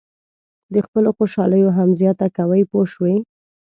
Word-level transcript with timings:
د 0.73 0.75
خپلو 0.85 1.09
خوشالیو 1.17 1.75
هم 1.77 1.89
زیاته 1.99 2.27
کوئ 2.37 2.63
پوه 2.69 2.85
شوې!. 2.93 3.15